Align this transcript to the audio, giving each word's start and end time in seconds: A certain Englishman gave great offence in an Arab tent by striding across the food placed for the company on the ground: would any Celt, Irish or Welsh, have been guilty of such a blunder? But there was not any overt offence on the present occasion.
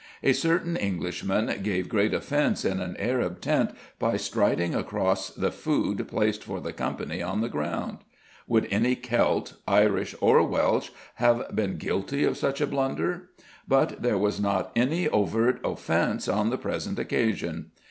A 0.23 0.33
certain 0.33 0.77
Englishman 0.77 1.59
gave 1.61 1.87
great 1.87 2.11
offence 2.11 2.65
in 2.65 2.79
an 2.79 2.97
Arab 2.97 3.39
tent 3.39 3.69
by 3.99 4.17
striding 4.17 4.73
across 4.73 5.29
the 5.29 5.51
food 5.51 6.07
placed 6.07 6.43
for 6.43 6.59
the 6.59 6.73
company 6.73 7.21
on 7.21 7.41
the 7.41 7.49
ground: 7.49 7.99
would 8.47 8.67
any 8.71 8.95
Celt, 8.95 9.57
Irish 9.67 10.15
or 10.19 10.41
Welsh, 10.41 10.89
have 11.17 11.55
been 11.55 11.77
guilty 11.77 12.23
of 12.23 12.35
such 12.35 12.61
a 12.61 12.65
blunder? 12.65 13.29
But 13.67 14.01
there 14.01 14.17
was 14.17 14.39
not 14.41 14.71
any 14.75 15.07
overt 15.07 15.59
offence 15.63 16.27
on 16.27 16.49
the 16.49 16.57
present 16.57 16.97
occasion. 16.97 17.69